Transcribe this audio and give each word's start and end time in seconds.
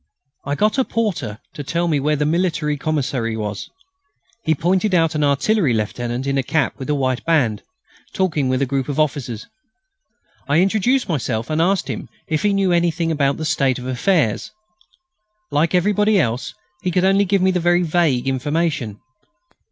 I 0.45 0.55
got 0.55 0.79
a 0.79 0.83
porter 0.83 1.37
to 1.53 1.63
tell 1.63 1.87
me 1.87 1.99
where 1.99 2.15
the 2.15 2.25
military 2.25 2.75
commissary 2.75 3.37
was. 3.37 3.69
He 4.43 4.55
pointed 4.55 4.95
out 4.95 5.13
an 5.13 5.23
Artillery 5.23 5.75
lieutenant, 5.75 6.25
in 6.25 6.39
a 6.39 6.41
cap 6.41 6.73
with 6.79 6.89
a 6.89 6.95
white 6.95 7.23
band, 7.23 7.61
talking 8.11 8.49
to 8.49 8.59
a 8.59 8.65
group 8.65 8.89
of 8.89 8.99
officers. 8.99 9.45
I 10.49 10.59
introduced 10.59 11.07
myself, 11.07 11.51
and 11.51 11.61
asked 11.61 11.87
him 11.87 12.09
if 12.25 12.41
he 12.41 12.51
knew 12.51 12.71
anything 12.71 13.11
about 13.11 13.37
the 13.37 13.45
state 13.45 13.77
of 13.77 13.85
affairs. 13.85 14.49
Like 15.51 15.75
everybody 15.75 16.19
else, 16.19 16.55
he 16.81 16.89
could 16.89 17.05
only 17.05 17.23
give 17.25 17.43
me 17.43 17.51
very 17.51 17.83
vague 17.83 18.27
information. 18.27 18.99